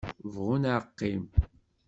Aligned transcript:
Bɣu 0.33 0.55
neɣ 0.61 0.83
qim. 0.97 1.23